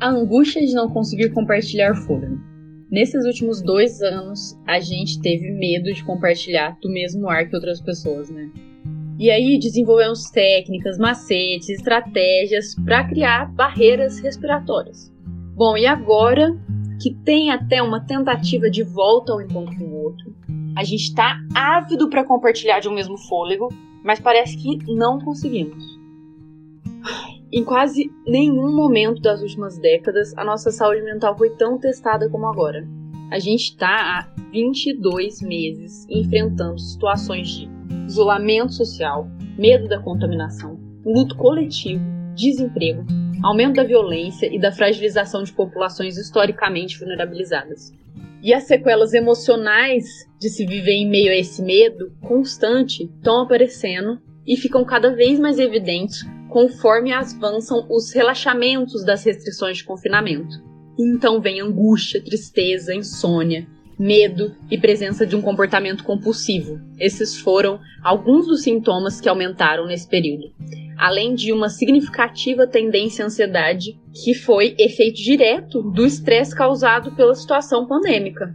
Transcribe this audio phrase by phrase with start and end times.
[0.00, 2.38] A angústia de não conseguir compartilhar fôlego.
[2.88, 7.80] Nesses últimos dois anos, a gente teve medo de compartilhar do mesmo ar que outras
[7.80, 8.48] pessoas, né?
[9.18, 15.12] E aí desenvolvemos técnicas, macetes, estratégias para criar barreiras respiratórias.
[15.56, 16.56] Bom, e agora
[17.02, 20.32] que tem até uma tentativa de volta ao encontro com o outro,
[20.76, 23.68] a gente está ávido para compartilhar de um mesmo fôlego,
[24.04, 25.97] mas parece que não conseguimos.
[27.50, 32.46] Em quase nenhum momento das últimas décadas a nossa saúde mental foi tão testada como
[32.46, 32.86] agora.
[33.30, 37.68] A gente está há 22 meses enfrentando situações de
[38.06, 39.26] isolamento social,
[39.58, 42.04] medo da contaminação, luto coletivo,
[42.34, 43.06] desemprego,
[43.42, 47.94] aumento da violência e da fragilização de populações historicamente vulnerabilizadas.
[48.42, 50.04] E as sequelas emocionais
[50.38, 55.40] de se viver em meio a esse medo constante estão aparecendo e ficam cada vez
[55.40, 60.56] mais evidentes conforme avançam os relaxamentos das restrições de confinamento.
[60.98, 63.66] Então vem angústia, tristeza, insônia,
[63.98, 66.80] medo e presença de um comportamento compulsivo.
[66.98, 70.52] Esses foram alguns dos sintomas que aumentaram nesse período,
[70.96, 77.34] além de uma significativa tendência à ansiedade, que foi efeito direto do estresse causado pela
[77.34, 78.52] situação pandêmica.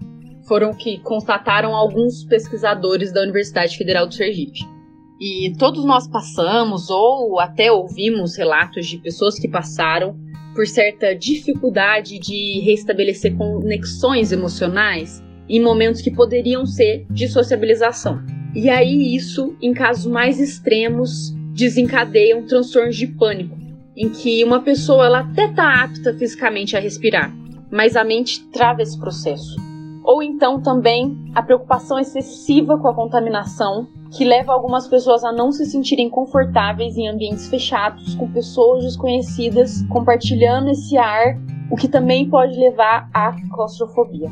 [0.47, 4.72] Foram o que constataram alguns pesquisadores da Universidade Federal do Sergipe.
[5.19, 10.15] E todos nós passamos ou até ouvimos relatos de pessoas que passaram
[10.53, 18.23] por certa dificuldade de restabelecer conexões emocionais em momentos que poderiam ser de sociabilização.
[18.55, 23.57] E aí isso, em casos mais extremos, desencadeiam transtornos de pânico,
[23.95, 27.33] em que uma pessoa ela até está apta fisicamente a respirar,
[27.71, 29.55] mas a mente trava esse processo.
[30.03, 35.51] Ou então também a preocupação excessiva com a contaminação que leva algumas pessoas a não
[35.51, 41.35] se sentirem confortáveis em ambientes fechados, com pessoas desconhecidas compartilhando esse ar,
[41.71, 44.29] o que também pode levar à claustrofobia.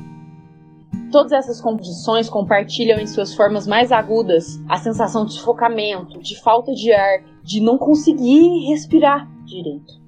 [1.12, 6.72] Todas essas condições compartilham em suas formas mais agudas a sensação de sufocamento, de falta
[6.74, 10.00] de ar, de não conseguir respirar direito.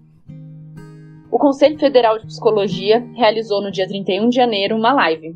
[1.31, 5.35] O Conselho Federal de Psicologia realizou no dia 31 de janeiro uma live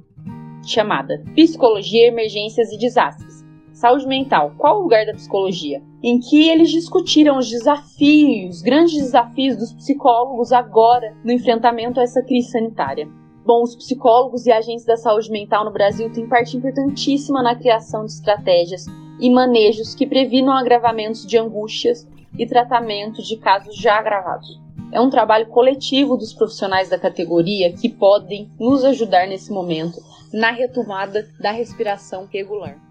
[0.63, 3.46] chamada Psicologia, Emergências e Desastres
[3.77, 5.83] Saúde mental, qual o lugar da psicologia?
[6.01, 12.23] Em que eles discutiram os desafios, grandes desafios dos psicólogos agora no enfrentamento a essa
[12.23, 13.07] crise sanitária.
[13.45, 18.03] Bom, os psicólogos e agentes da saúde mental no Brasil têm parte importantíssima na criação
[18.03, 18.87] de estratégias
[19.19, 24.59] e manejos que previnam agravamentos de angústias e tratamento de casos já agravados.
[24.91, 30.01] É um trabalho coletivo dos profissionais da categoria que podem nos ajudar nesse momento
[30.33, 32.86] na retomada da respiração regular.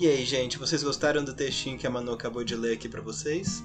[0.00, 3.00] E aí, gente, vocês gostaram do textinho que a Manu acabou de ler aqui para
[3.00, 3.64] vocês?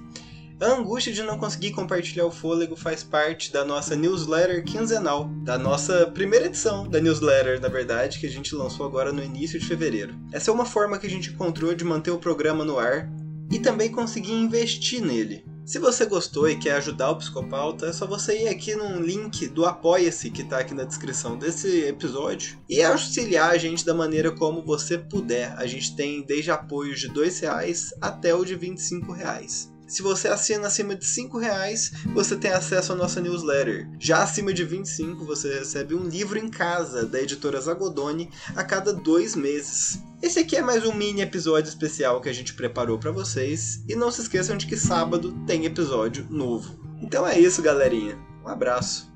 [0.59, 5.59] A angústia de não conseguir compartilhar o fôlego faz parte da nossa newsletter quinzenal, da
[5.59, 9.67] nossa primeira edição da newsletter, na verdade, que a gente lançou agora no início de
[9.67, 10.15] fevereiro.
[10.31, 13.07] Essa é uma forma que a gente encontrou de manter o programa no ar
[13.51, 15.45] e também conseguir investir nele.
[15.65, 19.47] Se você gostou e quer ajudar o Psicopauta, é só você ir aqui no link
[19.47, 24.29] do Apoia-se que está aqui na descrição desse episódio e auxiliar a gente da maneira
[24.29, 25.53] como você puder.
[25.57, 28.75] A gente tem desde apoios de R$ reais até o de R$
[29.15, 29.72] reais.
[29.93, 33.87] Se você assina acima de 5 reais, você tem acesso à nossa newsletter.
[33.99, 38.91] Já acima de 25, você recebe um livro em casa da editora Zagodoni a cada
[38.91, 40.01] dois meses.
[40.19, 43.83] Esse aqui é mais um mini episódio especial que a gente preparou para vocês.
[43.87, 46.75] E não se esqueçam de que sábado tem episódio novo.
[46.99, 48.17] Então é isso, galerinha.
[48.43, 49.12] Um abraço.